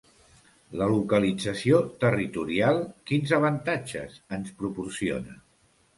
La 0.79 0.85
localització 0.93 1.81
territorial, 2.05 2.81
quins 3.11 3.35
avantatges 3.41 4.19
ens 4.39 4.53
proporciona? 4.63 5.41